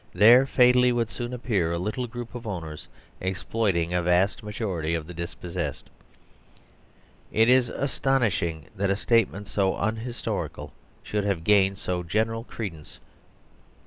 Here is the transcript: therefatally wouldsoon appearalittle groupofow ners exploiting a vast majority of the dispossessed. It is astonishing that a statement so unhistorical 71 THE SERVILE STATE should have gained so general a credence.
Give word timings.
therefatally 0.15 0.91
wouldsoon 0.91 1.31
appearalittle 1.31 2.07
groupofow 2.07 2.59
ners 2.63 2.87
exploiting 3.19 3.93
a 3.93 4.01
vast 4.01 4.41
majority 4.41 4.95
of 4.95 5.05
the 5.05 5.13
dispossessed. 5.13 5.91
It 7.31 7.47
is 7.47 7.69
astonishing 7.69 8.65
that 8.75 8.89
a 8.89 8.95
statement 8.95 9.47
so 9.47 9.75
unhistorical 9.75 10.73
71 11.03 11.03
THE 11.03 11.03
SERVILE 11.03 11.03
STATE 11.03 11.09
should 11.11 11.23
have 11.25 11.43
gained 11.43 11.77
so 11.77 12.01
general 12.01 12.41
a 12.41 12.45
credence. 12.45 12.99